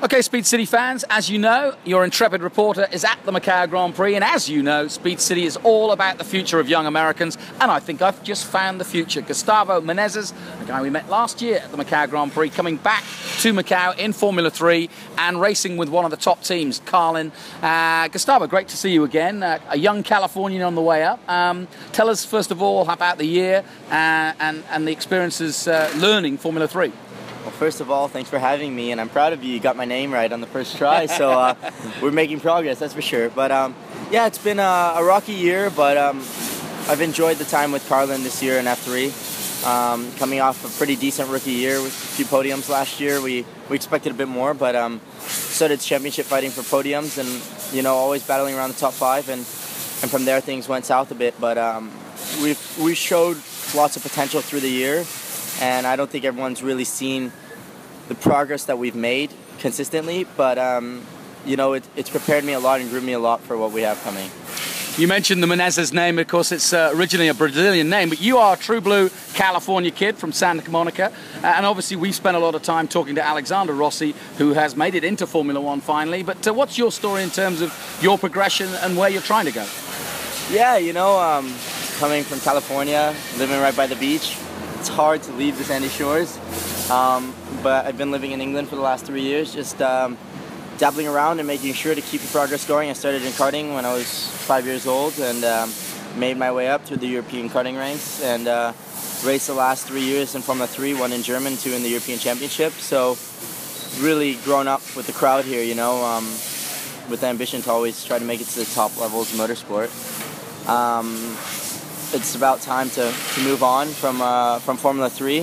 Okay, 0.00 0.22
Speed 0.22 0.46
City 0.46 0.64
fans, 0.64 1.04
as 1.10 1.28
you 1.28 1.40
know, 1.40 1.74
your 1.84 2.04
intrepid 2.04 2.40
reporter 2.40 2.86
is 2.92 3.02
at 3.02 3.18
the 3.24 3.32
Macau 3.32 3.68
Grand 3.68 3.96
Prix, 3.96 4.14
and 4.14 4.22
as 4.22 4.48
you 4.48 4.62
know, 4.62 4.86
Speed 4.86 5.18
City 5.18 5.44
is 5.44 5.56
all 5.64 5.90
about 5.90 6.18
the 6.18 6.24
future 6.24 6.60
of 6.60 6.68
young 6.68 6.86
Americans, 6.86 7.36
and 7.60 7.68
I 7.68 7.80
think 7.80 8.00
I've 8.00 8.22
just 8.22 8.46
found 8.46 8.80
the 8.80 8.84
future. 8.84 9.22
Gustavo 9.22 9.80
Menezes, 9.80 10.32
a 10.62 10.64
guy 10.66 10.82
we 10.82 10.88
met 10.88 11.08
last 11.08 11.42
year 11.42 11.56
at 11.56 11.72
the 11.72 11.76
Macau 11.76 12.08
Grand 12.08 12.30
Prix, 12.30 12.50
coming 12.50 12.76
back 12.76 13.02
to 13.40 13.52
Macau 13.52 13.98
in 13.98 14.12
Formula 14.12 14.50
3 14.50 14.88
and 15.18 15.40
racing 15.40 15.76
with 15.76 15.88
one 15.88 16.04
of 16.04 16.12
the 16.12 16.16
top 16.16 16.44
teams, 16.44 16.80
Carlin. 16.86 17.32
Uh, 17.60 18.06
Gustavo, 18.06 18.46
great 18.46 18.68
to 18.68 18.76
see 18.76 18.92
you 18.92 19.02
again, 19.02 19.42
uh, 19.42 19.58
a 19.68 19.76
young 19.76 20.04
Californian 20.04 20.62
on 20.62 20.76
the 20.76 20.80
way 20.80 21.02
up. 21.02 21.28
Um, 21.28 21.66
tell 21.90 22.08
us, 22.08 22.24
first 22.24 22.52
of 22.52 22.62
all, 22.62 22.88
about 22.88 23.18
the 23.18 23.26
year 23.26 23.64
uh, 23.90 24.32
and, 24.38 24.62
and 24.70 24.86
the 24.86 24.92
experiences 24.92 25.66
uh, 25.66 25.92
learning 25.96 26.38
Formula 26.38 26.68
3. 26.68 26.92
Well, 27.48 27.56
first 27.56 27.80
of 27.80 27.90
all, 27.90 28.08
thanks 28.08 28.28
for 28.28 28.38
having 28.38 28.76
me, 28.76 28.92
and 28.92 29.00
I'm 29.00 29.08
proud 29.08 29.32
of 29.32 29.42
you. 29.42 29.54
You 29.54 29.58
got 29.58 29.74
my 29.74 29.86
name 29.86 30.12
right 30.12 30.30
on 30.30 30.42
the 30.42 30.46
first 30.46 30.76
try, 30.76 31.06
so 31.06 31.30
uh, 31.30 31.54
we're 32.02 32.10
making 32.10 32.40
progress, 32.40 32.78
that's 32.78 32.92
for 32.92 33.00
sure. 33.00 33.30
But 33.30 33.50
um, 33.50 33.74
yeah, 34.10 34.26
it's 34.26 34.36
been 34.36 34.58
a, 34.58 34.92
a 34.96 35.02
rocky 35.02 35.32
year, 35.32 35.70
but 35.70 35.96
um, 35.96 36.18
I've 36.88 37.00
enjoyed 37.00 37.38
the 37.38 37.46
time 37.46 37.72
with 37.72 37.88
Carlin 37.88 38.22
this 38.22 38.42
year 38.42 38.58
in 38.58 38.66
F3. 38.66 39.64
Um, 39.66 40.12
coming 40.18 40.40
off 40.40 40.62
a 40.62 40.68
pretty 40.76 40.94
decent 40.94 41.30
rookie 41.30 41.52
year 41.52 41.80
with 41.80 41.94
a 41.94 42.16
few 42.16 42.26
podiums 42.26 42.68
last 42.68 43.00
year, 43.00 43.18
we, 43.22 43.46
we 43.70 43.76
expected 43.76 44.12
a 44.12 44.14
bit 44.14 44.28
more, 44.28 44.52
but 44.52 44.76
um, 44.76 45.00
so 45.20 45.68
did 45.68 45.80
championship 45.80 46.26
fighting 46.26 46.50
for 46.50 46.60
podiums, 46.60 47.16
and 47.16 47.74
you 47.74 47.80
know 47.80 47.94
always 47.94 48.22
battling 48.22 48.56
around 48.56 48.74
the 48.74 48.78
top 48.78 48.92
five, 48.92 49.30
and 49.30 49.40
and 50.02 50.10
from 50.10 50.26
there 50.26 50.42
things 50.42 50.68
went 50.68 50.84
south 50.84 51.10
a 51.12 51.14
bit. 51.14 51.34
But 51.40 51.56
um, 51.56 51.90
we 52.42 52.58
we 52.78 52.94
showed 52.94 53.38
lots 53.74 53.96
of 53.96 54.02
potential 54.02 54.42
through 54.42 54.60
the 54.60 54.70
year 54.70 55.06
and 55.60 55.86
I 55.86 55.96
don't 55.96 56.10
think 56.10 56.24
everyone's 56.24 56.62
really 56.62 56.84
seen 56.84 57.32
the 58.08 58.14
progress 58.14 58.64
that 58.64 58.78
we've 58.78 58.94
made 58.94 59.32
consistently. 59.58 60.26
But 60.36 60.58
um, 60.58 61.04
you 61.44 61.56
know, 61.56 61.72
it, 61.74 61.84
it's 61.96 62.10
prepared 62.10 62.44
me 62.44 62.52
a 62.52 62.60
lot 62.60 62.80
and 62.80 62.90
groomed 62.90 63.06
me 63.06 63.12
a 63.12 63.18
lot 63.18 63.40
for 63.40 63.56
what 63.56 63.72
we 63.72 63.82
have 63.82 64.00
coming. 64.02 64.30
You 64.98 65.06
mentioned 65.06 65.40
the 65.40 65.46
Menezes 65.46 65.92
name, 65.92 66.18
of 66.18 66.26
course, 66.26 66.50
it's 66.50 66.72
uh, 66.72 66.90
originally 66.92 67.28
a 67.28 67.34
Brazilian 67.34 67.88
name, 67.88 68.08
but 68.08 68.20
you 68.20 68.38
are 68.38 68.54
a 68.54 68.56
true 68.56 68.80
blue 68.80 69.10
California 69.32 69.92
kid 69.92 70.16
from 70.16 70.32
Santa 70.32 70.68
Monica. 70.68 71.12
Uh, 71.36 71.46
and 71.46 71.64
obviously, 71.64 71.96
we 71.96 72.10
spent 72.10 72.36
a 72.36 72.40
lot 72.40 72.56
of 72.56 72.64
time 72.64 72.88
talking 72.88 73.14
to 73.14 73.24
Alexander 73.24 73.74
Rossi, 73.74 74.12
who 74.38 74.54
has 74.54 74.74
made 74.74 74.96
it 74.96 75.04
into 75.04 75.24
Formula 75.24 75.60
One 75.60 75.80
finally. 75.80 76.24
But 76.24 76.48
uh, 76.48 76.52
what's 76.52 76.76
your 76.76 76.90
story 76.90 77.22
in 77.22 77.30
terms 77.30 77.60
of 77.60 77.72
your 78.02 78.18
progression 78.18 78.68
and 78.82 78.96
where 78.96 79.08
you're 79.08 79.22
trying 79.22 79.44
to 79.44 79.52
go? 79.52 79.68
Yeah, 80.50 80.78
you 80.78 80.92
know, 80.92 81.16
um, 81.20 81.54
coming 81.98 82.24
from 82.24 82.40
California, 82.40 83.14
living 83.36 83.60
right 83.60 83.76
by 83.76 83.86
the 83.86 83.96
beach, 83.96 84.36
it's 84.78 84.88
hard 84.88 85.22
to 85.24 85.32
leave 85.32 85.58
the 85.58 85.64
sandy 85.64 85.88
shores. 85.88 86.38
Um, 86.90 87.34
but 87.62 87.86
I've 87.86 87.98
been 87.98 88.10
living 88.10 88.30
in 88.30 88.40
England 88.40 88.68
for 88.68 88.76
the 88.76 88.82
last 88.82 89.04
three 89.04 89.22
years, 89.22 89.52
just 89.52 89.82
um, 89.82 90.16
dabbling 90.78 91.08
around 91.08 91.40
and 91.40 91.46
making 91.46 91.74
sure 91.74 91.94
to 91.94 92.00
keep 92.00 92.20
the 92.20 92.28
progress 92.28 92.66
going. 92.66 92.88
I 92.88 92.92
started 92.92 93.22
in 93.22 93.32
karting 93.32 93.74
when 93.74 93.84
I 93.84 93.92
was 93.92 94.28
five 94.46 94.64
years 94.64 94.86
old 94.86 95.18
and 95.18 95.44
um, 95.44 95.72
made 96.16 96.36
my 96.36 96.52
way 96.52 96.68
up 96.68 96.84
through 96.84 96.98
the 96.98 97.08
European 97.08 97.50
karting 97.50 97.76
ranks 97.76 98.22
and 98.22 98.46
uh, 98.46 98.72
raced 99.24 99.48
the 99.48 99.54
last 99.54 99.86
three 99.86 100.02
years 100.02 100.34
in 100.34 100.42
Formula 100.42 100.68
3, 100.68 100.94
one 100.94 101.12
in 101.12 101.22
German, 101.22 101.56
two 101.56 101.72
in 101.72 101.82
the 101.82 101.88
European 101.88 102.18
Championship. 102.18 102.72
So 102.74 103.18
really 104.00 104.34
grown 104.44 104.68
up 104.68 104.82
with 104.94 105.06
the 105.06 105.12
crowd 105.12 105.44
here, 105.44 105.62
you 105.62 105.74
know, 105.74 106.04
um, 106.04 106.24
with 107.10 107.20
the 107.20 107.26
ambition 107.26 107.62
to 107.62 107.70
always 107.70 108.04
try 108.04 108.18
to 108.18 108.24
make 108.24 108.40
it 108.40 108.46
to 108.46 108.60
the 108.60 108.70
top 108.74 108.96
levels 109.00 109.32
of 109.32 109.40
motorsport. 109.40 109.88
Um, 110.68 111.36
it's 112.12 112.34
about 112.34 112.60
time 112.60 112.88
to, 112.90 113.12
to 113.34 113.40
move 113.42 113.62
on 113.62 113.88
from 113.88 114.22
uh, 114.22 114.58
from 114.60 114.76
Formula 114.76 115.10
3. 115.10 115.40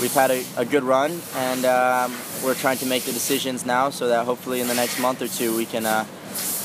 We've 0.00 0.12
had 0.12 0.30
a, 0.30 0.44
a 0.56 0.64
good 0.64 0.84
run, 0.84 1.20
and 1.34 1.64
um, 1.64 2.14
we're 2.44 2.54
trying 2.54 2.78
to 2.78 2.86
make 2.86 3.04
the 3.04 3.12
decisions 3.12 3.66
now 3.66 3.90
so 3.90 4.08
that 4.08 4.24
hopefully 4.26 4.60
in 4.60 4.68
the 4.68 4.74
next 4.74 5.00
month 5.00 5.22
or 5.22 5.28
two 5.28 5.56
we 5.56 5.66
can 5.66 5.86
uh, 5.86 6.04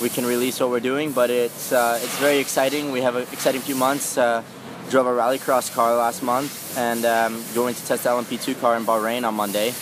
we 0.01 0.09
can 0.09 0.25
release 0.25 0.59
what 0.59 0.69
we're 0.69 0.79
doing. 0.79 1.11
But 1.11 1.29
it's 1.29 1.71
uh, 1.71 1.99
it's 2.01 2.17
very 2.19 2.39
exciting. 2.39 2.91
We 2.91 3.01
have 3.01 3.15
an 3.15 3.23
exciting 3.31 3.61
few 3.61 3.75
months. 3.75 4.17
Uh, 4.17 4.43
drove 4.89 5.07
a 5.07 5.11
rallycross 5.11 5.73
car 5.73 5.95
last 5.95 6.21
month, 6.21 6.77
and 6.77 7.05
um, 7.05 7.43
going 7.55 7.75
to 7.75 7.85
test 7.85 8.03
the 8.03 8.09
LMP2 8.09 8.59
car 8.59 8.75
in 8.75 8.83
Bahrain 8.83 9.25
on 9.27 9.35
Monday. 9.35 9.73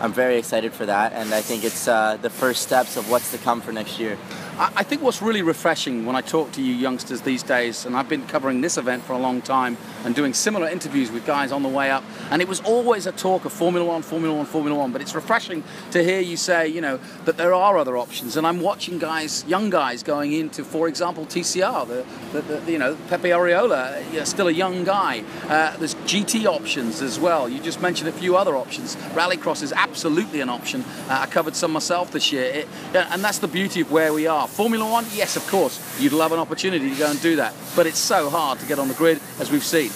I'm 0.00 0.12
very 0.12 0.38
excited 0.38 0.72
for 0.72 0.86
that, 0.86 1.12
and 1.12 1.32
I 1.32 1.40
think 1.42 1.64
it's 1.64 1.86
uh, 1.86 2.16
the 2.20 2.30
first 2.30 2.62
steps 2.62 2.96
of 2.96 3.10
what's 3.10 3.30
to 3.32 3.38
come 3.38 3.60
for 3.60 3.72
next 3.72 3.98
year. 3.98 4.18
I 4.58 4.84
think 4.84 5.02
what's 5.02 5.20
really 5.20 5.42
refreshing 5.42 6.06
when 6.06 6.16
I 6.16 6.22
talk 6.22 6.52
to 6.52 6.62
you 6.62 6.72
youngsters 6.72 7.20
these 7.20 7.42
days, 7.42 7.84
and 7.84 7.94
I've 7.94 8.08
been 8.08 8.26
covering 8.26 8.62
this 8.62 8.78
event 8.78 9.02
for 9.02 9.12
a 9.12 9.18
long 9.18 9.42
time 9.42 9.76
and 10.02 10.14
doing 10.14 10.32
similar 10.32 10.66
interviews 10.66 11.10
with 11.10 11.26
guys 11.26 11.52
on 11.52 11.62
the 11.62 11.68
way 11.68 11.90
up, 11.90 12.02
and 12.30 12.40
it 12.40 12.48
was 12.48 12.60
always 12.60 13.06
a 13.06 13.12
talk 13.12 13.44
of 13.44 13.52
Formula 13.52 13.86
One, 13.86 14.00
Formula 14.00 14.34
One, 14.34 14.46
Formula 14.46 14.78
One. 14.78 14.92
But 14.92 15.02
it's 15.02 15.14
refreshing 15.14 15.62
to 15.90 16.02
hear 16.02 16.20
you 16.20 16.38
say, 16.38 16.68
you 16.68 16.80
know, 16.80 16.98
that 17.26 17.36
there 17.36 17.52
are 17.52 17.76
other 17.76 17.98
options. 17.98 18.38
And 18.38 18.46
I'm 18.46 18.60
watching 18.62 18.98
guys, 18.98 19.44
young 19.44 19.68
guys, 19.68 20.02
going 20.02 20.32
into, 20.32 20.64
for 20.64 20.88
example, 20.88 21.26
TCR. 21.26 21.86
The, 21.86 22.06
the, 22.32 22.40
the 22.40 22.72
you 22.72 22.78
know, 22.78 22.96
Pepe 23.08 23.28
know, 23.28 24.24
still 24.24 24.48
a 24.48 24.52
young 24.52 24.84
guy. 24.84 25.22
Uh, 25.48 25.76
there's 25.76 25.94
GT 26.06 26.46
options 26.46 27.02
as 27.02 27.20
well. 27.20 27.46
You 27.46 27.60
just 27.60 27.82
mentioned 27.82 28.08
a 28.08 28.12
few 28.12 28.38
other 28.38 28.56
options. 28.56 28.96
Rallycross 29.12 29.62
is 29.62 29.74
absolutely 29.74 30.40
an 30.40 30.48
option. 30.48 30.82
Uh, 31.10 31.18
I 31.20 31.26
covered 31.26 31.54
some 31.54 31.72
myself 31.72 32.10
this 32.10 32.32
year, 32.32 32.44
it, 32.44 32.68
and 32.94 33.22
that's 33.22 33.38
the 33.38 33.48
beauty 33.48 33.82
of 33.82 33.92
where 33.92 34.14
we 34.14 34.26
are. 34.26 34.45
Formula 34.46 34.88
One, 34.90 35.06
yes, 35.12 35.36
of 35.36 35.46
course, 35.48 35.80
you'd 36.00 36.12
love 36.12 36.32
an 36.32 36.38
opportunity 36.38 36.90
to 36.90 36.96
go 36.96 37.10
and 37.10 37.20
do 37.20 37.36
that, 37.36 37.54
but 37.74 37.86
it's 37.86 37.98
so 37.98 38.30
hard 38.30 38.58
to 38.60 38.66
get 38.66 38.78
on 38.78 38.88
the 38.88 38.94
grid, 38.94 39.20
as 39.38 39.50
we've 39.50 39.64
seen. 39.64 39.90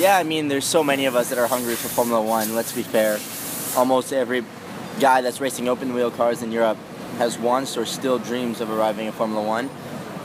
Yeah, 0.00 0.16
I 0.16 0.22
mean, 0.22 0.48
there's 0.48 0.64
so 0.64 0.82
many 0.82 1.04
of 1.04 1.16
us 1.16 1.28
that 1.28 1.38
are 1.38 1.46
hungry 1.46 1.74
for 1.74 1.88
Formula 1.88 2.22
One. 2.22 2.54
Let's 2.54 2.72
be 2.72 2.82
fair. 2.82 3.18
Almost 3.76 4.12
every 4.12 4.44
guy 5.00 5.20
that's 5.20 5.40
racing 5.40 5.68
open 5.68 5.92
wheel 5.92 6.10
cars 6.10 6.42
in 6.42 6.50
Europe 6.50 6.78
has 7.18 7.38
once 7.38 7.76
or 7.76 7.84
still 7.84 8.18
dreams 8.18 8.60
of 8.60 8.70
arriving 8.70 9.06
at 9.06 9.14
Formula 9.14 9.46
One. 9.46 9.68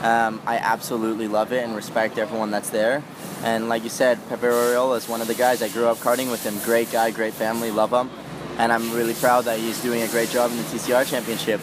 Um, 0.02 0.40
I 0.46 0.56
absolutely 0.56 1.28
love 1.28 1.52
it 1.52 1.64
and 1.64 1.74
respect 1.74 2.18
everyone 2.18 2.50
that's 2.50 2.70
there. 2.70 3.02
And 3.42 3.68
like 3.68 3.82
you 3.82 3.90
said, 3.90 4.18
Pepe 4.28 4.46
Oriola 4.46 4.96
is 4.96 5.08
one 5.08 5.20
of 5.20 5.26
the 5.26 5.34
guys. 5.34 5.62
I 5.62 5.68
grew 5.68 5.86
up 5.86 5.98
karting 5.98 6.30
with 6.30 6.44
him. 6.44 6.58
Great 6.64 6.90
guy, 6.90 7.10
great 7.10 7.34
family, 7.34 7.70
love 7.70 7.92
him. 7.92 8.10
And 8.58 8.72
I'm 8.72 8.92
really 8.92 9.14
proud 9.14 9.44
that 9.44 9.58
he's 9.58 9.80
doing 9.82 10.02
a 10.02 10.08
great 10.08 10.30
job 10.30 10.50
in 10.50 10.56
the 10.56 10.62
TCR 10.64 11.08
Championship. 11.08 11.60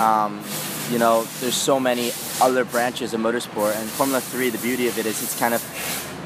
Um, 0.00 0.42
you 0.90 0.98
know, 0.98 1.24
there's 1.40 1.54
so 1.54 1.80
many 1.80 2.12
other 2.40 2.64
branches 2.64 3.14
of 3.14 3.20
motorsport, 3.20 3.74
and 3.76 3.88
Formula 3.88 4.20
3, 4.20 4.50
the 4.50 4.58
beauty 4.58 4.88
of 4.88 4.98
it 4.98 5.06
is 5.06 5.22
it's 5.22 5.38
kind 5.38 5.54
of 5.54 5.62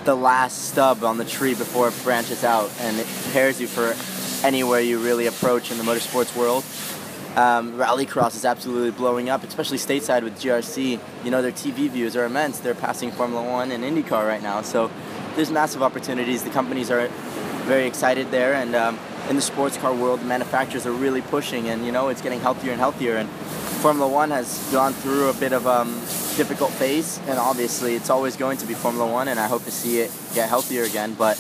the 0.05 0.15
last 0.15 0.69
stub 0.69 1.05
on 1.05 1.19
the 1.19 1.25
tree 1.25 1.55
before 1.55 1.89
it 1.89 1.95
branches 2.03 2.45
out, 2.45 2.71
and 2.81 2.99
it 2.99 3.07
prepares 3.07 3.61
you 3.61 3.67
for 3.67 3.95
anywhere 4.47 4.81
you 4.81 4.99
really 4.99 5.27
approach 5.27 5.71
in 5.71 5.79
the 5.79 5.85
motorsports 5.85 6.35
world. 6.37 6.65
Um, 7.37 7.75
Rallycross 7.75 8.35
is 8.35 8.45
absolutely 8.45 8.91
blowing 8.91 9.29
up, 9.29 9.45
especially 9.45 9.79
stateside 9.79 10.23
with 10.23 10.41
GRC. 10.41 10.99
You 11.25 11.31
know, 11.31 11.41
their 11.41 11.53
TV 11.53 11.89
views 11.89 12.17
are 12.17 12.25
immense. 12.25 12.59
They're 12.59 12.75
passing 12.75 13.13
Formula 13.13 13.49
One 13.49 13.71
and 13.71 13.85
IndyCar 13.85 14.27
right 14.27 14.43
now, 14.43 14.63
so 14.63 14.91
there's 15.37 15.51
massive 15.51 15.83
opportunities. 15.83 16.43
The 16.43 16.51
companies 16.51 16.91
are 16.91 17.07
very 17.69 17.87
excited 17.87 18.31
there, 18.31 18.55
and 18.55 18.75
um, 18.75 18.99
in 19.29 19.37
the 19.37 19.43
sports 19.43 19.77
car 19.77 19.95
world, 19.95 20.21
the 20.21 20.25
manufacturers 20.25 20.87
are 20.87 20.93
really 20.93 21.21
pushing, 21.21 21.69
and 21.69 21.85
you 21.85 21.93
know, 21.93 22.09
it's 22.09 22.23
getting 22.23 22.41
healthier 22.41 22.73
and 22.73 22.81
healthier. 22.81 23.17
And 23.17 23.29
Formula 23.79 24.09
One 24.09 24.33
has 24.33 24.59
gone 24.73 24.93
through 24.93 25.29
a 25.29 25.35
bit 25.35 25.53
of 25.53 25.67
a 25.67 25.83
um, 25.83 25.91
difficult 26.37 26.73
phase, 26.73 27.21
and 27.29 27.39
obviously 27.39 27.95
it's 27.95 28.11
always 28.11 28.37
going 28.37 28.59
to 28.59 28.67
be 28.67 28.75
Formula 28.75 29.11
One, 29.11 29.29
and 29.29 29.39
I 29.39 29.47
hope 29.47 29.65
to 29.67 29.71
see 29.71 30.01
it 30.01 30.11
get 30.35 30.49
healthier 30.49 30.83
again. 30.83 31.15
But 31.15 31.37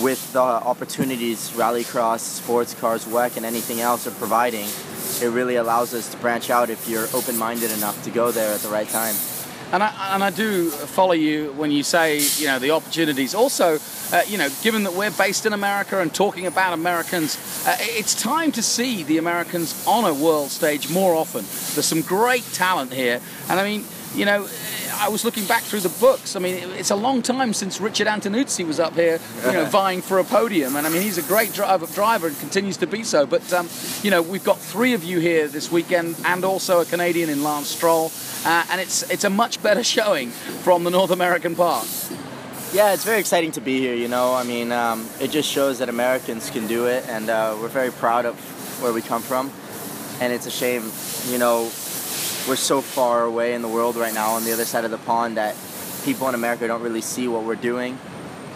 with 0.00 0.32
the 0.32 0.40
opportunities 0.40 1.50
rallycross, 1.50 2.20
sports 2.20 2.72
cars, 2.72 3.04
WEC, 3.06 3.36
and 3.36 3.44
anything 3.44 3.80
else 3.80 4.06
are 4.06 4.12
providing, 4.12 4.68
it 5.20 5.32
really 5.32 5.56
allows 5.56 5.92
us 5.92 6.08
to 6.12 6.16
branch 6.18 6.50
out 6.50 6.70
if 6.70 6.88
you're 6.88 7.08
open-minded 7.12 7.72
enough 7.72 8.00
to 8.04 8.10
go 8.10 8.30
there 8.30 8.54
at 8.54 8.60
the 8.60 8.68
right 8.68 8.88
time. 8.88 9.16
And 9.72 9.82
I, 9.82 10.14
and 10.14 10.22
I 10.22 10.30
do 10.30 10.70
follow 10.70 11.12
you 11.12 11.52
when 11.52 11.72
you 11.72 11.82
say, 11.82 12.20
you 12.38 12.46
know, 12.46 12.60
the 12.60 12.70
opportunities. 12.70 13.34
Also, 13.34 13.78
uh, 14.12 14.22
you 14.28 14.38
know, 14.38 14.48
given 14.62 14.84
that 14.84 14.92
we're 14.92 15.10
based 15.10 15.44
in 15.44 15.52
America 15.52 16.00
and 16.00 16.14
talking 16.14 16.46
about 16.46 16.72
Americans, 16.72 17.36
uh, 17.66 17.76
it's 17.80 18.14
time 18.14 18.52
to 18.52 18.62
see 18.62 19.02
the 19.02 19.18
Americans 19.18 19.84
on 19.86 20.04
a 20.04 20.14
world 20.14 20.50
stage 20.50 20.88
more 20.88 21.14
often. 21.14 21.40
There's 21.74 21.86
some 21.86 22.02
great 22.02 22.44
talent 22.52 22.92
here. 22.92 23.20
And 23.48 23.58
I 23.58 23.64
mean, 23.64 23.84
you 24.14 24.24
know, 24.24 24.48
I 24.98 25.08
was 25.08 25.24
looking 25.24 25.44
back 25.46 25.62
through 25.62 25.80
the 25.80 25.94
books. 26.00 26.36
I 26.36 26.38
mean, 26.38 26.54
it's 26.72 26.90
a 26.90 26.96
long 26.96 27.20
time 27.22 27.52
since 27.52 27.80
Richard 27.80 28.06
Antinucci 28.06 28.66
was 28.66 28.80
up 28.80 28.94
here, 28.94 29.20
you 29.44 29.52
know, 29.52 29.64
vying 29.66 30.00
for 30.00 30.18
a 30.18 30.24
podium. 30.24 30.74
And 30.76 30.86
I 30.86 30.90
mean, 30.90 31.02
he's 31.02 31.18
a 31.18 31.22
great 31.22 31.52
driver, 31.52 31.86
driver 31.86 32.28
and 32.28 32.38
continues 32.40 32.78
to 32.78 32.86
be 32.86 33.04
so. 33.04 33.26
But, 33.26 33.52
um, 33.52 33.68
you 34.02 34.10
know, 34.10 34.22
we've 34.22 34.44
got 34.44 34.58
three 34.58 34.94
of 34.94 35.04
you 35.04 35.20
here 35.20 35.48
this 35.48 35.70
weekend 35.70 36.16
and 36.24 36.44
also 36.44 36.80
a 36.80 36.84
Canadian 36.84 37.28
in 37.28 37.42
Lance 37.42 37.68
Stroll. 37.68 38.10
Uh, 38.44 38.64
and 38.70 38.80
it's, 38.80 39.02
it's 39.10 39.24
a 39.24 39.30
much 39.30 39.62
better 39.62 39.84
showing 39.84 40.30
from 40.30 40.84
the 40.84 40.90
North 40.90 41.10
American 41.10 41.54
part. 41.54 41.86
Yeah, 42.72 42.92
it's 42.92 43.04
very 43.04 43.20
exciting 43.20 43.52
to 43.52 43.60
be 43.60 43.78
here, 43.78 43.94
you 43.94 44.08
know. 44.08 44.34
I 44.34 44.44
mean, 44.44 44.72
um, 44.72 45.08
it 45.20 45.30
just 45.30 45.48
shows 45.48 45.78
that 45.78 45.88
Americans 45.88 46.50
can 46.50 46.66
do 46.66 46.86
it, 46.86 47.06
and 47.08 47.30
uh, 47.30 47.56
we're 47.60 47.68
very 47.68 47.90
proud 47.92 48.26
of 48.26 48.34
where 48.82 48.92
we 48.92 49.02
come 49.02 49.22
from. 49.22 49.52
And 50.20 50.32
it's 50.32 50.46
a 50.46 50.50
shame, 50.50 50.90
you 51.30 51.38
know, 51.38 51.70
we're 52.46 52.56
so 52.56 52.80
far 52.80 53.24
away 53.24 53.54
in 53.54 53.62
the 53.62 53.68
world 53.68 53.96
right 53.96 54.14
now 54.14 54.30
on 54.30 54.44
the 54.44 54.52
other 54.52 54.64
side 54.64 54.84
of 54.84 54.90
the 54.92 54.98
pond 54.98 55.36
that 55.36 55.56
people 56.04 56.28
in 56.28 56.34
America 56.34 56.66
don't 56.66 56.82
really 56.82 57.00
see 57.00 57.26
what 57.26 57.42
we're 57.42 57.56
doing, 57.56 57.98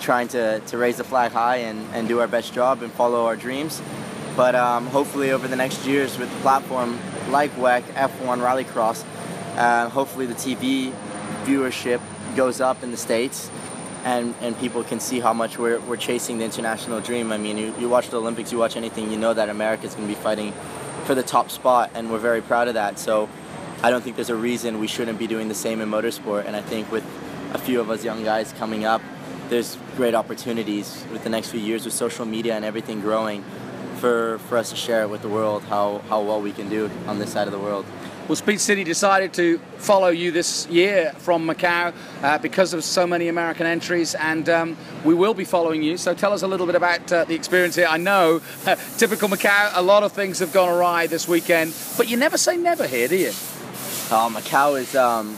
trying 0.01 0.29
to, 0.29 0.61
to 0.61 0.79
raise 0.79 0.97
the 0.97 1.05
flag 1.05 1.33
high 1.33 1.57
and, 1.57 1.85
and 1.93 2.07
do 2.07 2.21
our 2.21 2.29
best 2.29 2.55
job 2.55 2.83
and 2.83 2.93
follow 2.93 3.27
our 3.27 3.35
dreams. 3.35 3.83
But 4.37 4.55
um, 4.55 4.87
hopefully 4.87 5.33
over 5.33 5.49
the 5.49 5.57
next 5.57 5.85
years 5.87 6.17
with 6.19 6.33
the 6.33 6.41
platform 6.41 6.99
like 7.31 7.51
WEC, 7.57 7.83
F1, 7.95 8.39
Rallycross, 8.39 9.05
uh, 9.57 9.89
hopefully 9.89 10.27
the 10.27 10.35
TV 10.35 10.93
viewership 11.45 12.01
goes 12.37 12.61
up 12.61 12.85
in 12.85 12.93
the 12.93 12.97
States 12.97 13.51
and, 14.05 14.37
and 14.41 14.57
people 14.59 14.85
can 14.85 15.01
see 15.01 15.19
how 15.19 15.33
much 15.33 15.59
we're, 15.59 15.81
we're 15.81 15.97
chasing 15.97 16.39
the 16.39 16.45
international 16.45 17.01
dream. 17.01 17.33
I 17.33 17.39
mean, 17.39 17.59
you, 17.59 17.75
you 17.79 17.89
watch 17.89 18.09
the 18.09 18.19
Olympics, 18.19 18.53
you 18.53 18.59
watch 18.59 18.77
anything, 18.77 19.11
you 19.11 19.19
know 19.19 19.35
that 19.35 19.49
America's 19.49 19.95
going 19.95 20.09
to 20.09 20.15
be 20.15 20.21
fighting 20.21 20.53
for 21.05 21.17
the 21.17 21.23
top 21.25 21.51
spot, 21.51 21.91
and 21.95 22.11
we're 22.11 22.19
very 22.19 22.41
proud 22.41 22.69
of 22.69 22.75
that. 22.75 22.99
So 22.99 23.29
I 23.82 23.88
don't 23.88 24.03
think 24.03 24.17
there's 24.17 24.29
a 24.29 24.37
reason 24.37 24.79
we 24.79 24.87
shouldn't 24.87 25.19
be 25.19 25.27
doing 25.27 25.49
the 25.49 25.55
same 25.55 25.81
in 25.81 25.88
motorsport. 25.88 26.44
And 26.47 26.55
I 26.55 26.61
think 26.61 26.93
with 26.93 27.05
a 27.55 27.59
few 27.59 27.81
of 27.81 27.88
us 27.88 28.05
young 28.05 28.23
guys 28.23 28.53
coming 28.59 28.85
up, 28.85 29.00
there's 29.49 29.79
great 29.97 30.15
opportunities 30.15 31.05
with 31.11 31.25
the 31.25 31.31
next 31.31 31.49
few 31.49 31.61
years 31.61 31.87
with 31.87 31.94
social 31.94 32.27
media 32.27 32.55
and 32.55 32.65
everything 32.65 33.00
growing 33.00 33.43
for, 33.97 34.38
for 34.49 34.59
us 34.59 34.69
to 34.71 34.77
share 34.77 35.03
it 35.03 35.09
with 35.09 35.23
the 35.23 35.29
world 35.29 35.62
how, 35.65 35.99
how 36.11 36.21
well 36.21 36.43
we 36.43 36.53
can 36.53 36.69
do 36.69 36.91
on 37.06 37.19
this 37.19 37.32
side 37.32 37.49
of 37.49 37.53
the 37.53 37.59
world. 37.59 37.87
Well, 38.29 38.37
Speed 38.37 38.61
City 38.61 38.85
decided 38.85 39.32
to 39.35 39.59
follow 39.79 40.09
you 40.09 40.31
this 40.31 40.67
year 40.69 41.12
from 41.17 41.49
Macau 41.49 41.93
uh, 42.23 42.38
because 42.38 42.75
of 42.75 42.85
so 42.85 43.05
many 43.05 43.26
American 43.26 43.67
entries, 43.67 44.15
and 44.15 44.49
um, 44.49 44.76
we 45.05 45.15
will 45.15 45.35
be 45.35 45.44
following 45.44 45.83
you. 45.83 45.97
So 45.97 46.15
tell 46.15 46.33
us 46.33 46.43
a 46.43 46.47
little 46.47 46.67
bit 46.67 46.76
about 46.76 47.11
uh, 47.11 47.25
the 47.25 47.35
experience 47.35 47.75
here. 47.75 47.88
I 47.88 47.97
know, 47.97 48.41
typical 48.99 49.29
Macau, 49.29 49.73
a 49.75 49.83
lot 49.83 50.05
of 50.05 50.12
things 50.12 50.38
have 50.38 50.53
gone 50.53 50.69
awry 50.69 51.09
this 51.09 51.26
weekend, 51.26 51.75
but 51.97 52.09
you 52.09 52.17
never 52.17 52.38
say 52.38 52.56
never 52.56 52.87
here, 52.87 53.09
do 53.09 53.17
you? 53.17 53.33
Macau 54.11 54.81
is 54.81 54.95
um, 54.97 55.31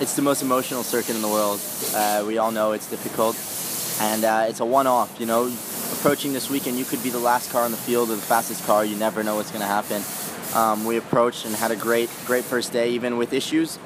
it's 0.00 0.14
the 0.14 0.22
most 0.22 0.42
emotional 0.42 0.82
circuit 0.82 1.16
in 1.16 1.22
the 1.22 1.28
world. 1.28 1.60
Uh, 1.94 2.24
we 2.26 2.38
all 2.38 2.50
know 2.50 2.72
it's 2.72 2.88
difficult, 2.88 3.36
and 4.00 4.24
uh, 4.24 4.46
it's 4.48 4.60
a 4.60 4.64
one-off. 4.64 5.18
You 5.18 5.26
know, 5.26 5.52
approaching 5.92 6.32
this 6.32 6.48
weekend, 6.48 6.78
you 6.78 6.84
could 6.84 7.02
be 7.02 7.10
the 7.10 7.18
last 7.18 7.50
car 7.50 7.64
on 7.64 7.70
the 7.70 7.76
field 7.76 8.10
or 8.10 8.16
the 8.16 8.22
fastest 8.22 8.64
car. 8.64 8.84
You 8.84 8.96
never 8.96 9.22
know 9.22 9.36
what's 9.36 9.50
going 9.50 9.62
to 9.62 9.66
happen. 9.66 10.02
Um, 10.54 10.84
we 10.84 10.96
approached 10.96 11.44
and 11.44 11.54
had 11.54 11.70
a 11.70 11.76
great, 11.76 12.08
great 12.24 12.44
first 12.44 12.72
day, 12.72 12.90
even 12.90 13.18
with 13.18 13.32
issues. 13.32 13.78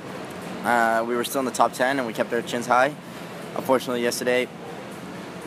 Uh, 0.62 1.04
we 1.08 1.16
were 1.16 1.24
still 1.24 1.40
in 1.40 1.46
the 1.46 1.50
top 1.50 1.72
10 1.72 1.98
and 1.98 2.06
we 2.06 2.12
kept 2.12 2.32
our 2.32 2.42
chins 2.42 2.66
high. 2.66 2.94
Unfortunately, 3.56 4.02
yesterday 4.02 4.46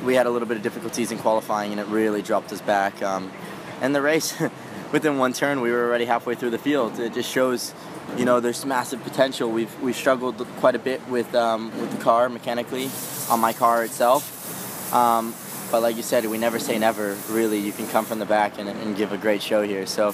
we 0.03 0.15
had 0.15 0.25
a 0.25 0.29
little 0.29 0.47
bit 0.47 0.57
of 0.57 0.63
difficulties 0.63 1.11
in 1.11 1.19
qualifying 1.19 1.71
and 1.71 1.79
it 1.79 1.87
really 1.87 2.21
dropped 2.21 2.51
us 2.51 2.61
back. 2.61 3.01
Um, 3.03 3.31
and 3.79 3.95
the 3.95 4.01
race, 4.01 4.33
within 4.91 5.17
one 5.17 5.33
turn, 5.33 5.61
we 5.61 5.71
were 5.71 5.85
already 5.85 6.05
halfway 6.05 6.35
through 6.35 6.49
the 6.49 6.57
field. 6.57 6.99
It 6.99 7.13
just 7.13 7.29
shows, 7.29 7.73
you 8.17 8.25
know, 8.25 8.39
there's 8.39 8.65
massive 8.65 9.03
potential. 9.03 9.49
We've 9.49 9.81
we've 9.81 9.95
struggled 9.95 10.37
quite 10.59 10.75
a 10.75 10.79
bit 10.79 11.07
with 11.07 11.33
um, 11.35 11.71
with 11.79 11.91
the 11.95 12.03
car 12.03 12.29
mechanically, 12.29 12.89
on 13.29 13.39
my 13.39 13.53
car 13.53 13.83
itself. 13.83 14.93
Um, 14.93 15.33
but 15.71 15.81
like 15.81 15.97
you 15.97 16.03
said, 16.03 16.25
we 16.25 16.37
never 16.37 16.59
say 16.59 16.77
never. 16.77 17.17
Really, 17.29 17.57
you 17.57 17.71
can 17.71 17.87
come 17.87 18.05
from 18.05 18.19
the 18.19 18.25
back 18.25 18.59
and, 18.59 18.69
and 18.69 18.95
give 18.95 19.11
a 19.11 19.17
great 19.17 19.41
show 19.41 19.63
here. 19.63 19.87
So 19.87 20.09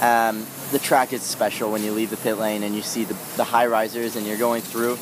um, 0.00 0.44
the 0.72 0.80
track 0.80 1.12
is 1.12 1.22
special 1.22 1.70
when 1.70 1.84
you 1.84 1.92
leave 1.92 2.10
the 2.10 2.16
pit 2.16 2.38
lane 2.38 2.64
and 2.64 2.74
you 2.74 2.82
see 2.82 3.04
the, 3.04 3.14
the 3.36 3.44
high 3.44 3.66
risers 3.66 4.16
and 4.16 4.26
you're 4.26 4.36
going 4.36 4.62
through. 4.62 4.98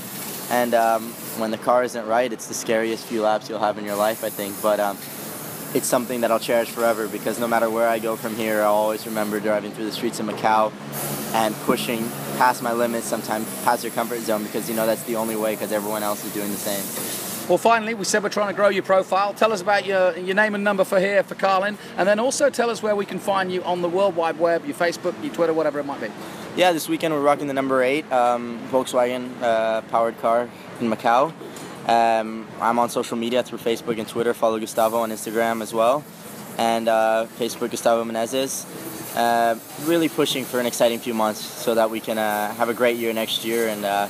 And 0.50 0.74
um, 0.74 1.12
when 1.38 1.50
the 1.50 1.56
car 1.56 1.84
isn't 1.84 2.06
right, 2.06 2.30
it's 2.30 2.48
the 2.48 2.54
scariest 2.54 3.06
few 3.06 3.22
laps 3.22 3.48
you'll 3.48 3.60
have 3.60 3.78
in 3.78 3.86
your 3.86 3.96
life, 3.96 4.22
I 4.22 4.28
think. 4.28 4.60
But 4.60 4.78
um, 4.78 4.98
it's 5.74 5.86
something 5.86 6.20
that 6.20 6.30
I'll 6.30 6.38
cherish 6.38 6.68
forever 6.68 7.08
because 7.08 7.40
no 7.40 7.48
matter 7.48 7.70
where 7.70 7.88
I 7.88 7.98
go 7.98 8.14
from 8.14 8.36
here, 8.36 8.60
I'll 8.60 8.74
always 8.74 9.06
remember 9.06 9.40
driving 9.40 9.72
through 9.72 9.86
the 9.86 9.92
streets 9.92 10.20
of 10.20 10.26
Macau 10.26 10.70
and 11.34 11.54
pushing 11.66 12.08
past 12.38 12.62
my 12.62 12.72
limits, 12.72 13.06
sometimes 13.06 13.46
past 13.64 13.82
your 13.82 13.92
comfort 13.92 14.20
zone 14.20 14.44
because 14.44 14.68
you 14.70 14.76
know 14.76 14.86
that's 14.86 15.02
the 15.02 15.16
only 15.16 15.36
way 15.36 15.54
because 15.54 15.72
everyone 15.72 16.02
else 16.02 16.24
is 16.24 16.32
doing 16.32 16.50
the 16.50 16.56
same. 16.56 16.82
Well, 17.48 17.58
finally, 17.58 17.92
we 17.92 18.04
said 18.04 18.22
we're 18.22 18.30
trying 18.30 18.48
to 18.48 18.54
grow 18.54 18.70
your 18.70 18.84
profile. 18.84 19.34
Tell 19.34 19.52
us 19.52 19.60
about 19.60 19.84
your, 19.84 20.16
your 20.16 20.34
name 20.34 20.54
and 20.54 20.64
number 20.64 20.82
for 20.82 20.98
here 20.98 21.22
for 21.22 21.34
Carlin, 21.34 21.76
and 21.98 22.08
then 22.08 22.18
also 22.18 22.48
tell 22.48 22.70
us 22.70 22.82
where 22.82 22.96
we 22.96 23.04
can 23.04 23.18
find 23.18 23.52
you 23.52 23.62
on 23.64 23.82
the 23.82 23.88
World 23.88 24.16
Wide 24.16 24.38
Web, 24.38 24.64
your 24.64 24.74
Facebook, 24.74 25.14
your 25.22 25.34
Twitter, 25.34 25.52
whatever 25.52 25.78
it 25.78 25.84
might 25.84 26.00
be. 26.00 26.08
Yeah, 26.56 26.72
this 26.72 26.88
weekend 26.88 27.12
we're 27.12 27.20
rocking 27.20 27.48
the 27.48 27.52
number 27.52 27.82
eight 27.82 28.10
um, 28.10 28.60
Volkswagen 28.70 29.30
uh, 29.42 29.82
powered 29.82 30.16
car 30.18 30.48
in 30.80 30.88
Macau. 30.88 31.34
Um, 31.86 32.46
I'm 32.62 32.78
on 32.78 32.88
social 32.88 33.18
media 33.18 33.42
through 33.42 33.58
Facebook 33.58 33.98
and 33.98 34.08
Twitter. 34.08 34.32
Follow 34.32 34.58
Gustavo 34.58 34.98
on 34.98 35.10
Instagram 35.10 35.60
as 35.60 35.74
well, 35.74 36.02
and 36.56 36.88
uh, 36.88 37.26
Facebook 37.38 37.72
Gustavo 37.72 38.04
Menezes. 38.10 38.64
Uh, 39.14 39.56
really 39.84 40.08
pushing 40.08 40.44
for 40.44 40.58
an 40.58 40.66
exciting 40.66 40.98
few 40.98 41.14
months 41.14 41.40
so 41.40 41.74
that 41.74 41.88
we 41.88 42.00
can 42.00 42.18
uh, 42.18 42.52
have 42.54 42.68
a 42.68 42.74
great 42.74 42.96
year 42.96 43.12
next 43.12 43.44
year 43.44 43.68
and 43.68 43.84
uh, 43.84 44.08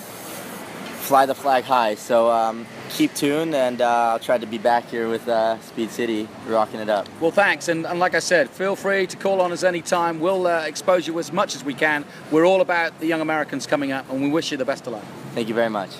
fly 1.05 1.27
the 1.27 1.35
flag 1.35 1.65
high. 1.65 1.95
So 1.95 2.31
um, 2.31 2.67
keep 2.89 3.15
tuned, 3.15 3.55
and 3.55 3.81
uh, 3.81 4.13
I'll 4.13 4.19
try 4.19 4.39
to 4.39 4.47
be 4.47 4.59
back 4.59 4.89
here 4.89 5.09
with 5.09 5.29
uh, 5.29 5.61
Speed 5.61 5.91
City, 5.91 6.29
rocking 6.47 6.81
it 6.81 6.89
up. 6.89 7.07
Well, 7.21 7.31
thanks, 7.31 7.69
and, 7.69 7.87
and, 7.87 8.01
like 8.01 8.15
I 8.15 8.19
said, 8.19 8.49
feel 8.49 8.77
free 8.77 9.07
to 9.07 9.17
call 9.17 9.41
on 9.41 9.53
us 9.53 9.63
anytime. 9.63 10.21
We'll 10.21 10.47
uh, 10.47 10.65
expose 10.65 11.07
you 11.07 11.19
as 11.19 11.33
much 11.33 11.55
as 11.55 11.63
we 11.63 11.75
can. 11.75 12.05
We're 12.31 12.47
all 12.47 12.61
about 12.61 12.99
the 13.01 13.07
young 13.07 13.21
Americans 13.21 13.67
coming 13.67 13.93
up, 13.93 14.09
and 14.11 14.23
we 14.23 14.31
wish 14.31 14.51
you 14.51 14.57
the 14.57 14.65
best 14.65 14.87
of 14.87 14.95
luck. 14.95 15.05
Thank 15.35 15.49
you 15.49 15.55
very 15.55 15.71
much. 15.71 15.91